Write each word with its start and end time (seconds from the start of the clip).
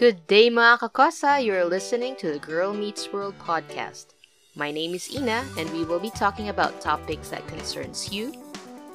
Good 0.00 0.24
day 0.24 0.48
mga 0.48 0.88
kakosa! 0.88 1.36
You're 1.44 1.68
listening 1.68 2.16
to 2.16 2.32
the 2.32 2.40
Girl 2.40 2.72
Meets 2.72 3.12
World 3.12 3.36
podcast. 3.36 4.16
My 4.56 4.72
name 4.72 4.96
is 4.96 5.12
Ina 5.12 5.44
and 5.60 5.68
we 5.68 5.84
will 5.84 6.00
be 6.00 6.08
talking 6.08 6.48
about 6.48 6.80
topics 6.80 7.28
that 7.28 7.44
concerns 7.44 8.08
you, 8.08 8.32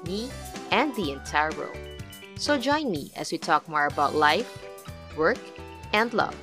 me, 0.10 0.34
and 0.74 0.90
the 0.98 1.14
entire 1.14 1.54
world. 1.54 1.78
So 2.42 2.58
join 2.58 2.90
me 2.90 3.14
as 3.14 3.30
we 3.30 3.38
talk 3.38 3.70
more 3.70 3.86
about 3.86 4.18
life, 4.18 4.50
work, 5.14 5.40
and 5.94 6.10
love. 6.18 6.36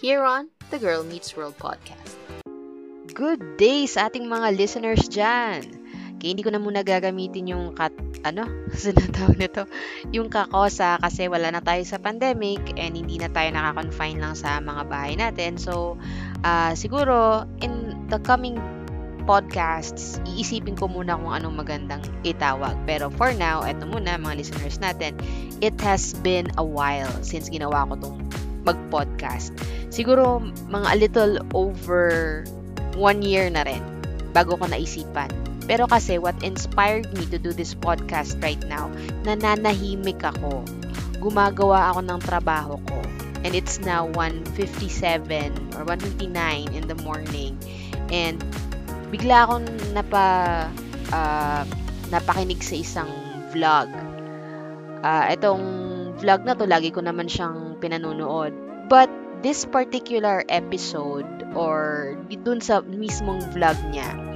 Here 0.00 0.24
on 0.24 0.48
the 0.72 0.80
Girl 0.80 1.04
Meets 1.04 1.36
World 1.36 1.60
podcast. 1.60 2.16
Good 3.12 3.60
day 3.60 3.84
sa 3.84 4.08
ating 4.08 4.32
mga 4.32 4.56
listeners 4.56 5.12
dyan! 5.12 5.83
Kaya 6.18 6.30
hindi 6.32 6.44
ko 6.46 6.52
na 6.54 6.62
muna 6.62 6.80
gagamitin 6.86 7.50
yung 7.50 7.64
kat, 7.76 7.92
ano, 8.24 8.46
sinatawag 8.72 9.36
nito, 9.36 9.68
yung 10.14 10.30
kakosa 10.32 10.98
kasi 11.02 11.28
wala 11.28 11.50
na 11.52 11.60
tayo 11.60 11.82
sa 11.84 12.00
pandemic 12.00 12.60
and 12.78 12.96
hindi 12.96 13.20
na 13.20 13.28
tayo 13.28 13.50
nakakonfine 13.52 14.18
lang 14.20 14.34
sa 14.38 14.62
mga 14.62 14.82
bahay 14.88 15.14
natin. 15.18 15.60
So, 15.60 16.00
uh, 16.46 16.72
siguro, 16.78 17.44
in 17.60 17.94
the 18.08 18.20
coming 18.22 18.56
podcasts, 19.24 20.20
iisipin 20.28 20.76
ko 20.76 20.86
muna 20.86 21.16
kung 21.16 21.32
anong 21.32 21.56
magandang 21.56 22.04
itawag. 22.22 22.76
Pero 22.84 23.08
for 23.08 23.32
now, 23.32 23.64
eto 23.64 23.88
muna 23.88 24.20
mga 24.20 24.36
listeners 24.36 24.76
natin, 24.78 25.16
it 25.64 25.74
has 25.80 26.12
been 26.20 26.48
a 26.60 26.64
while 26.64 27.10
since 27.24 27.48
ginawa 27.48 27.88
ko 27.88 27.96
tong 27.98 28.20
mag-podcast. 28.64 29.52
Siguro 29.88 30.40
mga 30.68 30.88
a 30.88 30.96
little 30.96 31.34
over 31.52 32.44
one 32.96 33.20
year 33.24 33.48
na 33.48 33.64
rin 33.64 33.80
bago 34.36 34.56
ko 34.60 34.64
naisipan. 34.68 35.28
Pero 35.64 35.88
kasi 35.88 36.20
what 36.20 36.36
inspired 36.44 37.08
me 37.16 37.24
to 37.32 37.40
do 37.40 37.52
this 37.56 37.72
podcast 37.72 38.36
right 38.44 38.60
now, 38.68 38.92
nananahimik 39.24 40.20
ako. 40.20 40.60
Gumagawa 41.24 41.92
ako 41.92 42.00
ng 42.04 42.20
trabaho 42.20 42.76
ko. 42.84 42.98
And 43.44 43.52
it's 43.52 43.80
now 43.80 44.08
1.57 44.12 45.76
or 45.76 45.84
1.59 45.84 46.72
in 46.72 46.84
the 46.88 46.96
morning. 47.04 47.56
And 48.12 48.40
bigla 49.08 49.48
akong 49.48 49.68
napa, 49.96 50.26
uh, 51.12 51.62
napakinig 52.08 52.60
sa 52.60 52.76
isang 52.76 53.10
vlog. 53.52 53.88
Uh, 55.04 55.24
itong 55.32 55.64
vlog 56.20 56.44
na 56.44 56.56
to, 56.56 56.64
lagi 56.64 56.92
ko 56.92 57.04
naman 57.04 57.28
siyang 57.28 57.76
pinanunood. 57.80 58.52
But 58.88 59.08
this 59.44 59.68
particular 59.68 60.44
episode 60.48 61.28
or 61.52 62.16
dun 62.32 62.64
sa 62.64 62.80
mismong 62.80 63.52
vlog 63.52 63.76
niya, 63.92 64.33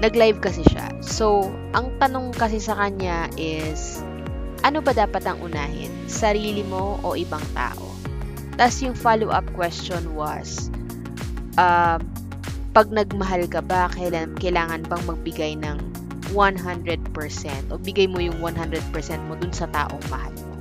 nag-live 0.00 0.40
kasi 0.40 0.64
siya. 0.72 0.88
So, 1.04 1.52
ang 1.76 1.92
tanong 2.00 2.32
kasi 2.36 2.56
sa 2.56 2.76
kanya 2.76 3.28
is, 3.36 4.00
ano 4.64 4.80
ba 4.80 4.96
dapat 4.96 5.24
ang 5.28 5.40
unahin? 5.44 5.92
Sarili 6.08 6.64
mo 6.64 6.96
o 7.04 7.12
ibang 7.16 7.44
tao? 7.52 7.92
Tapos 8.56 8.80
yung 8.80 8.96
follow-up 8.96 9.44
question 9.56 10.16
was, 10.16 10.72
uh, 11.60 12.00
pag 12.72 12.88
nagmahal 12.88 13.44
ka 13.48 13.60
ba, 13.60 13.92
kailan, 13.92 14.32
kailangan 14.40 14.84
bang 14.88 15.04
magbigay 15.04 15.52
ng 15.60 15.76
100% 16.32 17.02
o 17.68 17.76
bigay 17.76 18.06
mo 18.06 18.22
yung 18.22 18.38
100% 18.40 18.80
mo 19.28 19.34
dun 19.36 19.52
sa 19.52 19.68
taong 19.72 20.04
mahal 20.08 20.32
mo? 20.32 20.54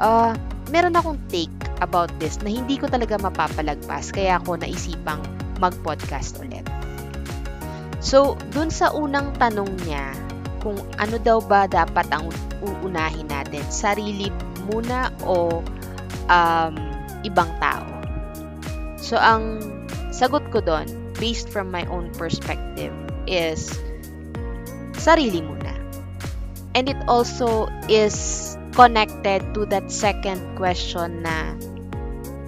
Uh, 0.00 0.32
meron 0.72 0.96
akong 0.96 1.20
take 1.28 1.52
about 1.84 2.08
this 2.22 2.40
na 2.40 2.48
hindi 2.48 2.80
ko 2.80 2.88
talaga 2.88 3.20
mapapalagpas 3.20 4.12
kaya 4.14 4.40
ako 4.40 4.56
naisipang 4.56 5.20
mag-podcast 5.60 6.40
ulit. 6.40 6.64
So, 8.00 8.40
dun 8.56 8.72
sa 8.72 8.96
unang 8.96 9.36
tanong 9.36 9.76
niya, 9.84 10.16
kung 10.64 10.76
ano 10.96 11.20
daw 11.20 11.40
ba 11.44 11.68
dapat 11.68 12.08
ang 12.08 12.32
uunahin 12.64 13.28
natin, 13.28 13.60
sarili 13.68 14.32
muna 14.68 15.12
o 15.24 15.60
um, 16.32 16.74
ibang 17.24 17.52
tao. 17.60 17.84
So, 18.96 19.20
ang 19.20 19.60
sagot 20.12 20.48
ko 20.48 20.64
doon, 20.64 20.88
based 21.20 21.52
from 21.52 21.68
my 21.68 21.84
own 21.92 22.08
perspective, 22.16 22.92
is 23.28 23.68
sarili 24.96 25.44
muna. 25.44 25.76
And 26.72 26.88
it 26.88 27.00
also 27.04 27.68
is 27.90 28.56
connected 28.72 29.44
to 29.52 29.66
that 29.68 29.92
second 29.92 30.40
question 30.56 31.26
na 31.26 31.52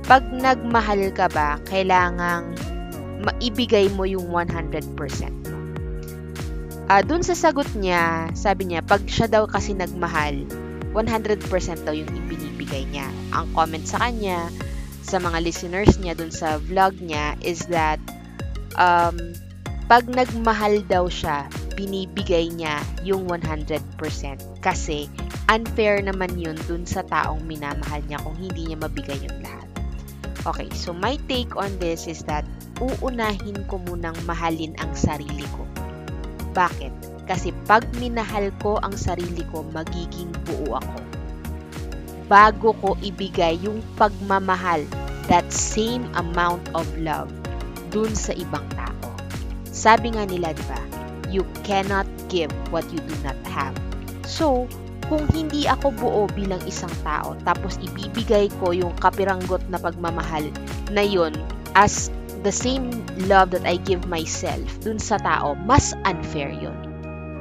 pag 0.06 0.24
nagmahal 0.32 1.12
ka 1.12 1.28
ba, 1.28 1.58
kailangang 1.66 2.54
maibigay 3.22 3.90
mo 3.94 4.06
yung 4.06 4.30
100%. 4.30 5.41
Uh, 6.92 7.00
dun 7.00 7.24
sa 7.24 7.32
sagot 7.32 7.72
niya, 7.72 8.28
sabi 8.36 8.68
niya, 8.68 8.84
pag 8.84 9.00
siya 9.08 9.24
daw 9.24 9.48
kasi 9.48 9.72
nagmahal, 9.72 10.44
100% 10.92 11.40
daw 11.88 11.96
yung 11.96 12.12
ibinibigay 12.12 12.84
niya. 12.92 13.08
Ang 13.32 13.48
comment 13.56 13.80
sa 13.80 13.96
kanya, 13.96 14.52
sa 15.00 15.16
mga 15.16 15.40
listeners 15.40 15.96
niya 15.96 16.12
dun 16.12 16.28
sa 16.28 16.60
vlog 16.60 16.92
niya, 17.00 17.32
is 17.40 17.64
that 17.72 17.96
um, 18.76 19.16
pag 19.88 20.04
nagmahal 20.04 20.84
daw 20.84 21.08
siya, 21.08 21.48
binibigay 21.80 22.52
niya 22.52 22.76
yung 23.08 23.24
100% 23.24 23.80
kasi 24.60 25.08
unfair 25.48 26.04
naman 26.04 26.36
yun 26.36 26.60
dun 26.68 26.84
sa 26.84 27.00
taong 27.08 27.40
minamahal 27.48 28.04
niya 28.04 28.20
kung 28.20 28.36
hindi 28.36 28.68
niya 28.68 28.76
mabigay 28.76 29.16
yung 29.16 29.40
lahat. 29.40 29.64
Okay, 30.44 30.68
so 30.76 30.92
my 30.92 31.16
take 31.24 31.56
on 31.56 31.72
this 31.80 32.04
is 32.04 32.20
that 32.28 32.44
uunahin 32.84 33.64
ko 33.72 33.80
munang 33.80 34.20
mahalin 34.28 34.76
ang 34.76 34.92
sarili 34.92 35.48
ko 35.56 35.71
bakit? 36.52 36.92
Kasi 37.26 37.50
pag 37.64 37.84
minahal 37.96 38.52
ko 38.60 38.76
ang 38.84 38.94
sarili 38.94 39.42
ko, 39.50 39.64
magiging 39.72 40.30
buo 40.44 40.78
ako. 40.78 40.98
Bago 42.28 42.68
ko 42.80 42.88
ibigay 43.04 43.60
yung 43.60 43.84
pagmamahal, 43.96 44.84
that 45.28 45.46
same 45.52 46.08
amount 46.16 46.62
of 46.76 46.86
love, 46.98 47.30
dun 47.92 48.12
sa 48.16 48.32
ibang 48.34 48.64
tao. 48.72 49.08
Sabi 49.68 50.16
nga 50.16 50.24
nila, 50.28 50.56
di 50.56 50.64
ba? 50.66 50.80
You 51.32 51.44
cannot 51.64 52.08
give 52.28 52.52
what 52.68 52.84
you 52.92 53.00
do 53.00 53.16
not 53.24 53.38
have. 53.48 53.72
So, 54.28 54.68
kung 55.12 55.28
hindi 55.32 55.68
ako 55.68 55.92
buo 55.96 56.22
bilang 56.32 56.60
isang 56.64 56.92
tao, 57.04 57.36
tapos 57.44 57.76
ibibigay 57.84 58.48
ko 58.60 58.72
yung 58.72 58.92
kapiranggot 59.00 59.60
na 59.68 59.76
pagmamahal 59.76 60.48
na 60.88 61.04
yon 61.04 61.36
as 61.76 62.08
the 62.42 62.52
same 62.54 62.90
love 63.30 63.50
that 63.54 63.66
I 63.66 63.78
give 63.78 64.06
myself 64.06 64.66
dun 64.82 64.98
sa 64.98 65.18
tao, 65.18 65.54
mas 65.54 65.94
unfair 66.06 66.50
yun. 66.50 66.74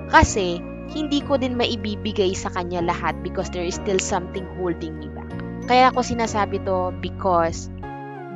Kasi, 0.10 0.62
hindi 0.92 1.24
ko 1.24 1.40
din 1.40 1.56
maibibigay 1.58 2.36
sa 2.36 2.52
kanya 2.54 2.84
lahat 2.84 3.18
because 3.26 3.50
there 3.50 3.66
is 3.66 3.80
still 3.80 4.00
something 4.00 4.46
holding 4.60 4.98
me 5.00 5.08
back. 5.10 5.30
Kaya 5.66 5.90
ako 5.94 6.04
sinasabi 6.04 6.62
to 6.68 6.92
because 7.00 7.72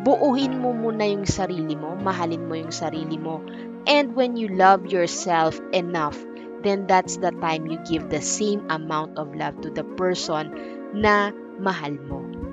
buuhin 0.07 0.61
mo 0.61 0.71
muna 0.71 1.03
yung 1.09 1.27
sarili 1.27 1.75
mo, 1.75 1.97
mahalin 1.99 2.47
mo 2.47 2.55
yung 2.55 2.71
sarili 2.71 3.19
mo. 3.19 3.43
And 3.85 4.15
when 4.17 4.39
you 4.39 4.49
love 4.49 4.87
yourself 4.89 5.59
enough, 5.75 6.17
then 6.65 6.89
that's 6.89 7.21
the 7.21 7.35
time 7.43 7.69
you 7.69 7.77
give 7.85 8.09
the 8.09 8.23
same 8.23 8.65
amount 8.73 9.21
of 9.21 9.35
love 9.37 9.61
to 9.61 9.69
the 9.69 9.85
person 9.99 10.49
na 10.95 11.29
mahal 11.61 11.93
mo 12.09 12.44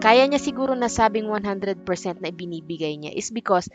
kaya 0.00 0.28
niya 0.28 0.40
siguro 0.42 0.76
nasabing 0.76 1.26
100% 1.28 1.82
na 2.20 2.28
ibinibigay 2.28 3.00
niya 3.00 3.12
is 3.16 3.32
because 3.32 3.66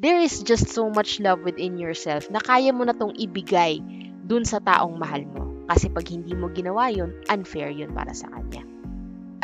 there 0.00 0.16
is 0.18 0.40
just 0.46 0.72
so 0.72 0.88
much 0.88 1.20
love 1.20 1.44
within 1.44 1.76
yourself 1.76 2.30
na 2.32 2.40
kaya 2.40 2.72
mo 2.72 2.86
na 2.86 2.96
tong 2.96 3.12
ibigay 3.18 3.82
dun 4.24 4.46
sa 4.46 4.62
taong 4.62 4.96
mahal 4.96 5.24
mo. 5.28 5.44
Kasi 5.68 5.92
pag 5.92 6.08
hindi 6.08 6.32
mo 6.32 6.48
ginawa 6.48 6.88
yun, 6.88 7.12
unfair 7.28 7.68
yun 7.68 7.92
para 7.92 8.16
sa 8.16 8.32
kanya. 8.32 8.64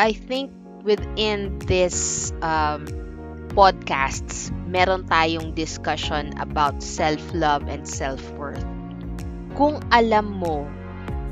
I 0.01 0.17
think 0.17 0.49
within 0.81 1.61
this 1.69 2.33
um, 2.41 2.89
podcasts, 3.53 4.49
meron 4.65 5.05
tayong 5.05 5.53
discussion 5.53 6.33
about 6.41 6.81
self-love 6.81 7.69
and 7.69 7.85
self-worth. 7.85 8.65
Kung 9.55 9.85
alam 9.93 10.41
mo 10.41 10.65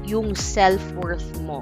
yung 0.04 0.36
self-worth 0.36 1.40
mo, 1.40 1.58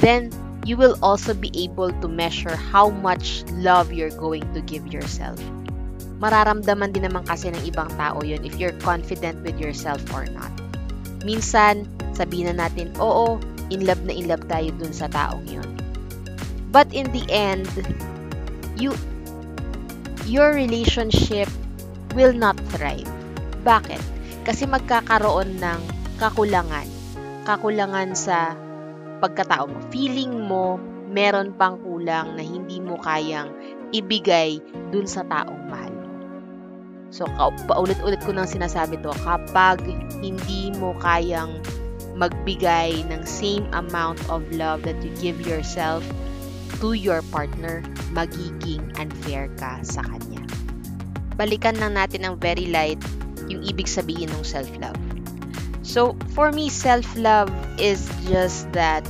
then 0.00 0.32
you 0.64 0.76
will 0.76 0.96
also 1.00 1.32
be 1.32 1.48
able 1.56 1.92
to 2.00 2.08
measure 2.08 2.54
how 2.54 2.90
much 2.90 3.44
love 3.56 3.92
you're 3.92 4.14
going 4.14 4.44
to 4.52 4.60
give 4.60 4.86
yourself. 4.92 5.40
Mararamdaman 6.20 6.92
din 6.92 7.08
naman 7.08 7.24
kasi 7.24 7.48
ng 7.48 7.64
ibang 7.64 7.88
tao 7.96 8.20
yun 8.20 8.44
if 8.44 8.60
you're 8.60 8.76
confident 8.84 9.40
with 9.40 9.56
yourself 9.56 10.00
or 10.12 10.28
not. 10.36 10.52
Minsan, 11.24 11.88
sabihin 12.12 12.52
na 12.52 12.68
natin, 12.68 12.92
oo, 13.00 13.40
in 13.72 13.88
love 13.88 14.04
na 14.04 14.12
in 14.12 14.28
love 14.28 14.44
tayo 14.44 14.68
dun 14.76 14.92
sa 14.92 15.08
taong 15.08 15.48
yun. 15.48 15.68
But 16.68 16.92
in 16.92 17.08
the 17.10 17.24
end, 17.32 17.66
you 18.76 18.92
your 20.28 20.52
relationship 20.52 21.48
will 22.12 22.36
not 22.36 22.60
thrive. 22.76 23.08
Bakit? 23.64 24.00
Kasi 24.44 24.68
magkakaroon 24.68 25.58
ng 25.58 25.80
kakulangan. 26.20 26.86
Kakulangan 27.48 28.12
sa 28.14 28.54
pagkatao 29.20 29.68
mo. 29.68 29.78
Feeling 29.92 30.48
mo, 30.48 30.80
meron 31.12 31.52
pang 31.54 31.76
kulang 31.84 32.34
na 32.34 32.42
hindi 32.42 32.80
mo 32.80 32.96
kayang 33.04 33.52
ibigay 33.92 34.58
dun 34.90 35.04
sa 35.04 35.22
taong 35.28 35.68
mahal 35.68 35.92
mo. 35.92 36.08
So, 37.10 37.26
paulit-ulit 37.66 38.22
ko 38.22 38.32
nang 38.32 38.46
sinasabi 38.46 38.98
to, 39.02 39.12
kapag 39.26 39.82
hindi 40.22 40.70
mo 40.78 40.94
kayang 41.02 41.58
magbigay 42.14 43.02
ng 43.10 43.22
same 43.26 43.66
amount 43.74 44.18
of 44.30 44.46
love 44.54 44.86
that 44.86 44.98
you 45.02 45.10
give 45.18 45.42
yourself, 45.42 46.06
to 46.78 46.94
your 46.94 47.20
partner, 47.28 47.82
magiging 48.14 48.80
unfair 48.96 49.50
ka 49.60 49.82
sa 49.84 50.00
kanya. 50.06 50.40
Balikan 51.36 51.76
lang 51.76 51.98
natin 51.98 52.24
ang 52.24 52.38
very 52.38 52.70
light 52.70 53.00
yung 53.50 53.60
ibig 53.66 53.90
sabihin 53.90 54.30
ng 54.30 54.44
self-love. 54.46 54.96
So, 55.82 56.16
for 56.36 56.52
me, 56.52 56.68
self-love 56.68 57.48
is 57.80 58.04
just 58.28 58.70
that 58.72 59.02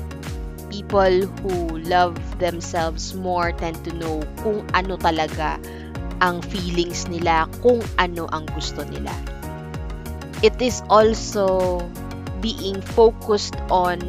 people 0.70 1.26
who 1.43 1.82
love 1.82 2.14
themselves 2.38 3.12
more 3.14 3.50
tend 3.50 3.82
to 3.84 3.93
know 3.99 4.22
kung 4.40 4.62
ano 4.72 4.94
talaga 4.96 5.58
ang 6.22 6.40
feelings 6.46 7.11
nila, 7.11 7.50
kung 7.61 7.82
ano 7.99 8.31
ang 8.31 8.46
gusto 8.55 8.87
nila. 8.87 9.11
It 10.40 10.56
is 10.62 10.81
also 10.88 11.82
being 12.40 12.81
focused 12.96 13.58
on 13.69 14.00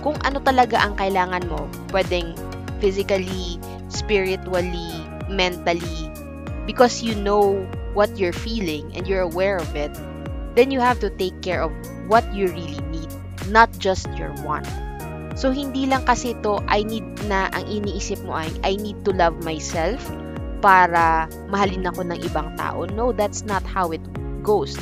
kung 0.00 0.16
ano 0.24 0.40
talaga 0.40 0.80
ang 0.80 0.96
kailangan 0.96 1.44
mo. 1.50 1.66
Pwedeng 1.92 2.38
physically, 2.78 3.60
spiritually, 3.90 5.04
mentally. 5.28 6.08
Because 6.64 7.02
you 7.02 7.18
know 7.18 7.66
what 7.92 8.14
you're 8.16 8.36
feeling 8.36 8.88
and 8.94 9.04
you're 9.04 9.26
aware 9.26 9.58
of 9.58 9.68
it, 9.76 9.92
then 10.54 10.70
you 10.70 10.80
have 10.80 11.00
to 11.00 11.10
take 11.10 11.36
care 11.42 11.60
of 11.60 11.72
what 12.06 12.26
you 12.34 12.48
really 12.50 12.82
need, 12.90 13.10
not 13.50 13.70
just 13.78 14.06
your 14.18 14.32
want. 14.42 14.66
So, 15.36 15.52
hindi 15.52 15.84
lang 15.84 16.08
kasi 16.08 16.32
to 16.40 16.64
I 16.64 16.80
need 16.80 17.04
na 17.28 17.52
ang 17.52 17.68
iniisip 17.68 18.24
mo 18.24 18.40
ay, 18.40 18.48
I 18.64 18.80
need 18.80 19.04
to 19.04 19.12
love 19.12 19.36
myself 19.44 20.00
para 20.64 21.28
mahalin 21.52 21.84
ako 21.84 22.08
ng 22.08 22.18
ibang 22.24 22.56
tao. 22.56 22.88
No, 22.88 23.12
that's 23.12 23.44
not 23.44 23.60
how 23.60 23.92
it 23.92 24.02
goes. 24.40 24.74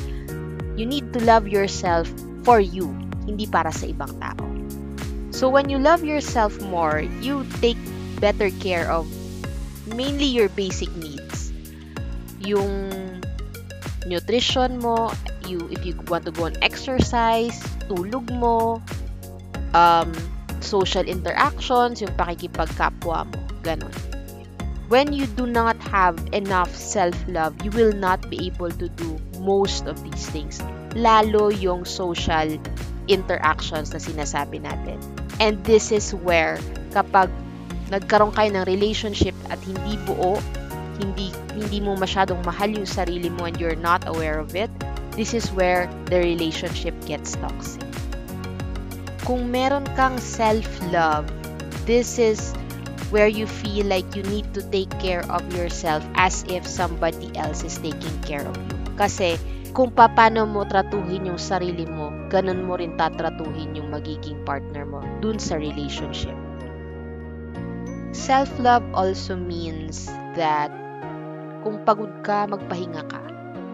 You 0.79 0.87
need 0.87 1.11
to 1.11 1.21
love 1.27 1.51
yourself 1.51 2.07
for 2.47 2.63
you, 2.63 2.95
hindi 3.27 3.51
para 3.51 3.75
sa 3.75 3.91
ibang 3.91 4.15
tao. 4.23 4.47
So, 5.35 5.51
when 5.51 5.67
you 5.67 5.83
love 5.83 6.07
yourself 6.07 6.55
more, 6.63 7.03
you 7.19 7.43
take 7.59 7.81
better 8.23 8.55
care 8.63 8.87
of 8.87 9.11
mainly 9.91 10.31
your 10.31 10.47
basic 10.55 10.89
needs. 10.95 11.51
Yung 12.39 13.04
nutrition 14.07 14.79
mo, 14.79 15.13
you 15.49 15.69
if 15.73 15.85
you 15.85 15.97
want 16.09 16.25
to 16.25 16.33
go 16.33 16.47
on 16.47 16.57
exercise, 16.61 17.57
tulog 17.89 18.29
mo, 18.33 18.81
um, 19.73 20.13
social 20.61 21.05
interactions, 21.05 22.01
yung 22.01 22.13
pakikipagkapwa 22.17 23.29
mo, 23.29 23.39
ganun. 23.65 23.93
When 24.93 25.17
you 25.17 25.25
do 25.25 25.49
not 25.49 25.81
have 25.89 26.21
enough 26.37 26.69
self-love, 26.77 27.57
you 27.65 27.73
will 27.73 27.97
not 27.97 28.29
be 28.29 28.53
able 28.53 28.71
to 28.71 28.87
do 28.93 29.17
most 29.41 29.89
of 29.89 29.97
these 30.05 30.29
things. 30.29 30.61
Lalo 30.93 31.49
yung 31.49 31.89
social 31.89 32.61
interactions 33.09 33.97
na 33.97 34.01
sinasabi 34.01 34.61
natin. 34.61 35.01
And 35.41 35.59
this 35.65 35.89
is 35.89 36.13
where 36.13 36.61
kapag 36.93 37.33
nagkaroon 37.89 38.33
kayo 38.37 38.53
ng 38.55 38.65
relationship 38.69 39.35
at 39.49 39.59
hindi 39.65 39.97
buo, 40.05 40.39
hindi 41.01 41.35
hindi 41.55 41.79
mo 41.83 41.99
masyadong 41.99 42.43
mahal 42.47 42.71
yung 42.71 42.89
sarili 42.89 43.31
mo 43.31 43.47
and 43.51 43.59
you're 43.59 43.79
not 43.79 44.07
aware 44.07 44.39
of 44.39 44.55
it, 44.55 44.71
this 45.15 45.35
is 45.35 45.51
where 45.55 45.87
the 46.11 46.19
relationship 46.19 46.95
gets 47.07 47.39
toxic. 47.39 47.83
Kung 49.25 49.49
meron 49.49 49.89
kang 49.97 50.21
self-love, 50.21 51.25
this 51.89 52.21
is 52.21 52.53
where 53.09 53.31
you 53.31 53.47
feel 53.47 53.87
like 53.87 54.05
you 54.13 54.27
need 54.29 54.45
to 54.53 54.61
take 54.75 54.91
care 55.01 55.25
of 55.31 55.41
yourself 55.55 56.05
as 56.19 56.45
if 56.51 56.67
somebody 56.67 57.31
else 57.39 57.65
is 57.65 57.79
taking 57.79 58.19
care 58.27 58.45
of 58.45 58.57
you. 58.59 58.77
Kasi 59.01 59.39
kung 59.75 59.91
paano 59.91 60.47
mo 60.47 60.63
tratuhin 60.67 61.27
yung 61.27 61.41
sarili 61.41 61.87
mo, 61.89 62.11
ganun 62.31 62.63
mo 62.63 62.79
rin 62.79 62.95
tatratuhin 62.95 63.75
yung 63.75 63.91
magiging 63.91 64.39
partner 64.47 64.87
mo 64.87 65.03
dun 65.19 65.39
sa 65.39 65.59
relationship. 65.59 66.37
Self-love 68.15 68.87
also 68.95 69.35
means 69.35 70.07
that 70.39 70.71
kung 71.65 71.81
pagod 71.83 72.13
ka, 72.21 72.45
magpahinga 72.45 73.03
ka. 73.09 73.25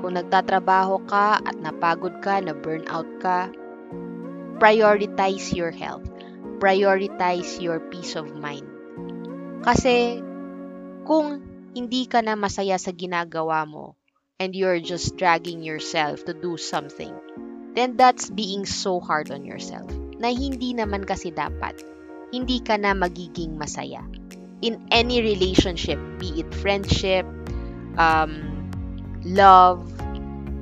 Kung 0.00 0.14
nagtatrabaho 0.14 1.02
ka 1.10 1.42
at 1.42 1.58
napagod 1.58 2.22
ka, 2.22 2.38
na 2.38 2.54
burnout 2.54 3.10
ka, 3.18 3.50
prioritize 4.62 5.50
your 5.50 5.74
health. 5.74 6.06
Prioritize 6.62 7.58
your 7.58 7.82
peace 7.90 8.14
of 8.14 8.30
mind. 8.38 8.64
Kasi 9.66 10.22
kung 11.02 11.42
hindi 11.74 12.06
ka 12.06 12.22
na 12.22 12.38
masaya 12.38 12.78
sa 12.78 12.94
ginagawa 12.94 13.66
mo 13.66 13.98
and 14.38 14.54
you're 14.54 14.80
just 14.80 15.18
dragging 15.18 15.60
yourself 15.60 16.22
to 16.24 16.32
do 16.32 16.54
something, 16.56 17.12
then 17.74 17.98
that's 17.98 18.30
being 18.30 18.64
so 18.64 19.02
hard 19.02 19.34
on 19.34 19.42
yourself 19.42 19.88
na 20.20 20.30
hindi 20.30 20.76
naman 20.76 21.08
kasi 21.08 21.32
dapat. 21.32 21.80
Hindi 22.30 22.60
ka 22.62 22.76
na 22.78 22.94
magiging 22.94 23.56
masaya. 23.56 24.04
In 24.60 24.76
any 24.92 25.24
relationship, 25.24 25.96
be 26.20 26.44
it 26.44 26.52
friendship, 26.52 27.24
um, 27.96 28.44
love, 29.24 29.82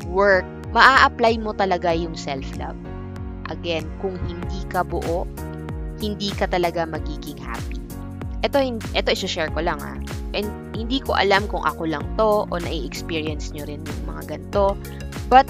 work, 0.08 0.46
maa-apply 0.72 1.40
mo 1.40 1.52
talaga 1.56 1.92
yung 1.92 2.16
self-love. 2.16 2.76
Again, 3.48 3.88
kung 4.04 4.16
hindi 4.28 4.60
ka 4.68 4.84
buo, 4.84 5.24
hindi 5.98 6.30
ka 6.32 6.46
talaga 6.46 6.84
magiging 6.84 7.40
happy. 7.40 7.80
Ito, 8.44 8.62
ito 8.94 9.08
isi-share 9.10 9.50
ko 9.50 9.64
lang 9.64 9.80
ah. 9.82 9.98
And 10.36 10.46
hindi 10.76 11.02
ko 11.02 11.16
alam 11.16 11.48
kung 11.50 11.64
ako 11.64 11.88
lang 11.88 12.04
to 12.20 12.46
o 12.46 12.52
nai-experience 12.54 13.50
nyo 13.50 13.66
rin 13.66 13.82
yung 13.82 14.02
mga 14.06 14.22
ganito. 14.36 14.78
But 15.32 15.48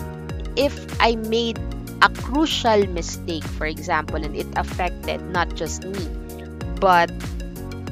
if 0.56 0.72
I 1.02 1.20
made 1.28 1.60
a 2.00 2.08
crucial 2.22 2.86
mistake, 2.94 3.44
for 3.58 3.66
example, 3.66 4.22
and 4.22 4.32
it 4.32 4.48
affected 4.56 5.20
not 5.34 5.52
just 5.58 5.84
me, 5.84 6.06
but 6.78 7.10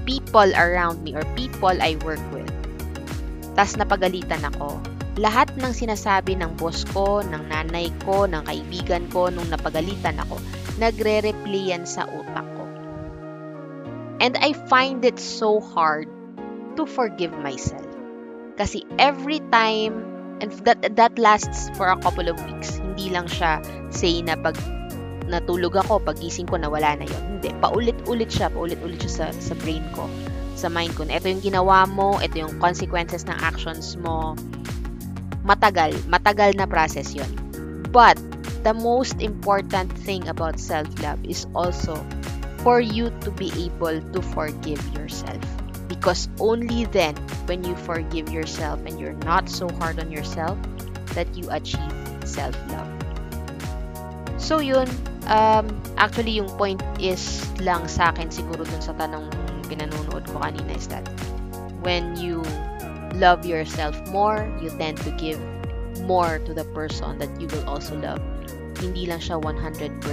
people 0.07 0.47
around 0.55 1.03
me 1.03 1.13
or 1.19 1.27
people 1.35 1.75
I 1.75 1.99
work 2.07 2.23
with, 2.31 2.49
tas 3.57 3.75
napagalitan 3.81 4.45
ako, 4.55 4.77
lahat 5.17 5.49
ng 5.57 5.73
sinasabi 5.73 6.37
ng 6.37 6.61
boss 6.61 6.85
ko, 6.93 7.25
ng 7.25 7.49
nanay 7.49 7.89
ko, 8.05 8.29
ng 8.29 8.45
kaibigan 8.45 9.09
ko 9.09 9.33
nung 9.33 9.49
napagalitan 9.49 10.21
ako, 10.21 10.37
nagre-replay 10.77 11.73
yan 11.73 11.89
sa 11.89 12.05
utak 12.05 12.45
ko. 12.45 12.65
And 14.21 14.37
I 14.37 14.53
find 14.69 15.05
it 15.09 15.17
so 15.17 15.61
hard 15.61 16.09
to 16.77 16.85
forgive 16.85 17.33
myself. 17.41 17.85
Kasi 18.61 18.85
every 19.01 19.41
time, 19.49 20.05
and 20.45 20.53
that, 20.69 20.97
that 21.01 21.17
lasts 21.17 21.73
for 21.81 21.89
a 21.89 21.97
couple 22.01 22.29
of 22.29 22.37
weeks, 22.45 22.77
hindi 22.77 23.09
lang 23.09 23.29
siya 23.29 23.61
say 23.89 24.21
na 24.21 24.37
pag 24.37 24.57
natulog 25.29 25.77
ako, 25.77 26.01
pagising 26.05 26.49
ko, 26.49 26.61
nawala 26.61 26.97
na 26.97 27.05
yon 27.09 27.23
Hindi, 27.37 27.51
paulit-ulit 27.61 28.31
siya, 28.31 28.53
paulit-ulit 28.53 29.01
siya 29.05 29.13
sa, 29.13 29.27
sa 29.33 29.55
brain 29.59 29.83
ko, 29.93 30.07
sa 30.57 30.73
mind 30.73 30.97
ko. 30.97 31.05
ito 31.05 31.29
yung 31.29 31.45
ginawa 31.45 31.85
mo, 31.85 32.17
ito 32.25 32.41
yung 32.41 32.57
consequences 32.57 33.29
ng 33.29 33.37
actions 33.45 33.95
mo. 34.01 34.33
Matagal, 35.45 35.95
matagal 36.09 36.57
na 36.57 36.65
process 36.65 37.13
yon 37.13 37.29
But, 37.93 38.19
the 38.67 38.75
most 38.75 39.23
important 39.23 39.93
thing 40.03 40.27
about 40.27 40.59
self-love 40.59 41.23
is 41.23 41.47
also 41.55 41.95
for 42.67 42.83
you 42.83 43.15
to 43.23 43.31
be 43.31 43.55
able 43.55 44.03
to 44.11 44.19
forgive 44.35 44.83
yourself. 44.91 45.39
Because 45.87 46.27
only 46.43 46.91
then, 46.91 47.15
when 47.47 47.63
you 47.63 47.79
forgive 47.87 48.35
yourself 48.35 48.83
and 48.83 48.99
you're 48.99 49.15
not 49.23 49.47
so 49.47 49.71
hard 49.79 50.03
on 50.03 50.11
yourself, 50.11 50.59
that 51.15 51.31
you 51.39 51.47
achieve 51.55 51.95
self-love. 52.27 52.91
So 54.37 54.59
yun, 54.59 54.91
um, 55.31 55.71
actually 55.95 56.43
yung 56.43 56.51
point 56.59 56.83
is 56.99 57.43
lang 57.63 57.87
sa 57.87 58.11
akin 58.11 58.35
siguro 58.35 58.67
dun 58.67 58.83
sa 58.83 58.99
tanong 58.99 59.31
pinanonood 59.67 60.25
ko 60.31 60.41
kanina 60.41 60.75
is 60.75 60.87
that 60.89 61.05
when 61.83 62.15
you 62.17 62.43
love 63.19 63.47
yourself 63.47 63.95
more, 64.09 64.47
you 64.63 64.71
tend 64.81 64.99
to 65.03 65.11
give 65.21 65.39
more 66.05 66.39
to 66.45 66.53
the 66.55 66.65
person 66.77 67.19
that 67.19 67.31
you 67.41 67.51
will 67.51 67.67
also 67.67 67.97
love 67.99 68.21
hindi 68.81 69.09
lang 69.09 69.21
siya 69.21 69.41
100%. 69.41 70.05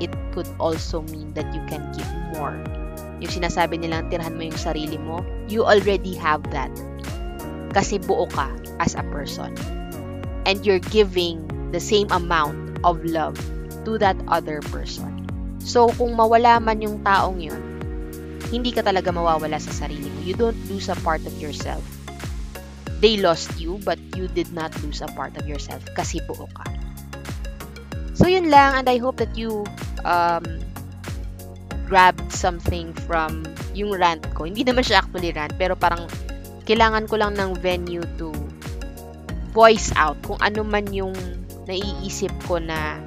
It 0.00 0.12
could 0.32 0.48
also 0.60 1.02
mean 1.08 1.32
that 1.34 1.48
you 1.56 1.62
can 1.66 1.80
give 1.96 2.08
more. 2.36 2.56
Yung 3.20 3.32
sinasabi 3.32 3.80
nilang 3.80 4.08
tirhan 4.12 4.36
mo 4.36 4.48
yung 4.48 4.60
sarili 4.60 4.96
mo, 5.00 5.24
you 5.48 5.64
already 5.64 6.16
have 6.16 6.44
that. 6.52 6.70
Kasi 7.72 8.00
buo 8.00 8.28
ka 8.28 8.48
as 8.80 8.96
a 8.96 9.04
person. 9.12 9.52
And 10.44 10.64
you're 10.64 10.82
giving 10.92 11.44
the 11.70 11.80
same 11.80 12.08
amount 12.10 12.80
of 12.82 13.04
love 13.04 13.36
to 13.84 14.00
that 14.00 14.16
other 14.28 14.64
person. 14.72 15.28
So, 15.60 15.92
kung 16.00 16.16
mawala 16.16 16.58
man 16.58 16.80
yung 16.80 17.04
taong 17.04 17.38
yun, 17.44 17.60
hindi 18.50 18.74
ka 18.74 18.82
talaga 18.82 19.14
mawawala 19.14 19.56
sa 19.62 19.70
sarili 19.70 20.10
mo. 20.10 20.18
You 20.26 20.34
don't 20.34 20.58
lose 20.66 20.90
a 20.90 20.98
part 21.06 21.22
of 21.22 21.34
yourself. 21.38 21.82
They 23.00 23.16
lost 23.16 23.56
you, 23.56 23.80
but 23.86 23.96
you 24.12 24.28
did 24.28 24.52
not 24.52 24.74
lose 24.84 25.00
a 25.00 25.08
part 25.16 25.38
of 25.40 25.48
yourself 25.48 25.80
kasi 25.96 26.20
buo 26.28 26.44
ka. 26.52 26.66
So, 28.12 28.28
yun 28.28 28.52
lang. 28.52 28.84
And 28.84 28.86
I 28.92 29.00
hope 29.00 29.16
that 29.22 29.32
you 29.32 29.64
um, 30.04 30.44
grabbed 31.88 32.28
something 32.28 32.92
from 33.08 33.48
yung 33.72 33.96
rant 33.96 34.28
ko. 34.36 34.44
Hindi 34.44 34.66
naman 34.68 34.84
siya 34.84 35.00
actually 35.00 35.32
rant, 35.32 35.56
pero 35.56 35.72
parang 35.72 36.04
kailangan 36.68 37.08
ko 37.08 37.16
lang 37.16 37.40
ng 37.40 37.56
venue 37.64 38.04
to 38.20 38.34
voice 39.50 39.90
out 39.98 40.14
kung 40.22 40.38
ano 40.44 40.62
man 40.62 40.86
yung 40.94 41.16
naiisip 41.66 42.30
ko 42.46 42.62
na 42.62 43.00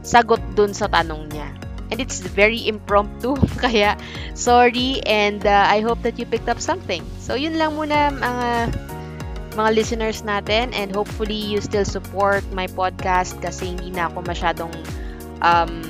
sagot 0.00 0.40
dun 0.54 0.72
sa 0.72 0.86
tanong 0.86 1.28
niya. 1.32 1.48
And 1.92 2.00
it's 2.00 2.24
very 2.24 2.64
impromptu. 2.64 3.36
Kaya, 3.62 4.00
sorry, 4.32 5.04
and 5.04 5.44
uh, 5.44 5.68
I 5.68 5.84
hope 5.84 6.00
that 6.08 6.16
you 6.16 6.24
picked 6.24 6.48
up 6.48 6.58
something. 6.58 7.04
So, 7.20 7.36
yun 7.36 7.60
lang 7.60 7.76
muna 7.76 8.16
mga 8.16 8.48
mga 9.52 9.70
listeners 9.76 10.24
natin 10.24 10.72
and 10.72 10.96
hopefully 10.96 11.36
you 11.36 11.60
still 11.60 11.84
support 11.84 12.40
my 12.56 12.64
podcast 12.72 13.36
kasi 13.44 13.76
hindi 13.76 13.92
na 13.92 14.08
ako 14.08 14.24
masyadong 14.24 14.72
um, 15.44 15.84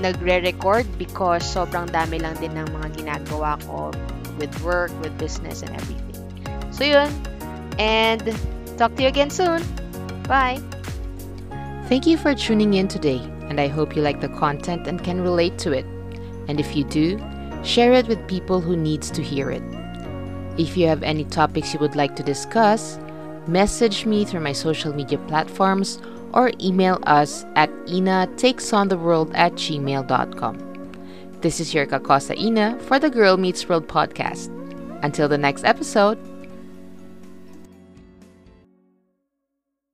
nagre-record 0.00 0.88
because 0.96 1.44
sobrang 1.44 1.84
dami 1.92 2.16
lang 2.16 2.32
din 2.40 2.56
ng 2.56 2.64
mga 2.72 2.88
ginagawa 2.96 3.60
ko 3.68 3.92
with 4.40 4.48
work, 4.64 4.88
with 5.04 5.12
business, 5.20 5.60
and 5.60 5.76
everything. 5.76 6.16
So 6.72 6.88
yun, 6.88 7.12
and 7.76 8.24
talk 8.80 8.96
to 8.96 9.04
you 9.04 9.12
again 9.12 9.28
soon. 9.28 9.60
Bye! 10.24 10.62
Thank 11.92 12.08
you 12.08 12.16
for 12.16 12.32
tuning 12.32 12.72
in 12.72 12.88
today, 12.88 13.20
and 13.48 13.60
I 13.60 13.68
hope 13.68 13.96
you 13.96 14.02
like 14.02 14.20
the 14.20 14.28
content 14.28 14.86
and 14.86 15.02
can 15.02 15.20
relate 15.20 15.58
to 15.58 15.72
it. 15.72 15.86
And 16.48 16.60
if 16.60 16.76
you 16.76 16.84
do, 16.84 17.18
share 17.62 17.92
it 17.92 18.08
with 18.08 18.26
people 18.28 18.60
who 18.60 18.76
needs 18.76 19.10
to 19.10 19.22
hear 19.22 19.50
it. 19.50 19.62
If 20.58 20.76
you 20.76 20.86
have 20.88 21.02
any 21.02 21.24
topics 21.24 21.72
you 21.72 21.80
would 21.80 21.96
like 21.96 22.16
to 22.16 22.22
discuss, 22.22 22.98
message 23.46 24.06
me 24.06 24.24
through 24.24 24.40
my 24.40 24.52
social 24.52 24.92
media 24.92 25.18
platforms 25.28 26.00
or 26.32 26.52
email 26.60 26.98
us 27.04 27.44
at 27.54 27.70
inatakesontheworld 27.86 29.34
at 29.34 29.52
gmail.com. 29.54 30.58
This 31.40 31.60
is 31.60 31.72
your 31.72 31.86
Kakosa 31.86 32.36
Ina 32.36 32.78
for 32.80 32.98
the 32.98 33.10
Girl 33.10 33.36
Meets 33.36 33.68
World 33.68 33.86
podcast. 33.86 34.54
Until 35.04 35.28
the 35.28 35.38
next 35.38 35.64
episode, 35.64 36.18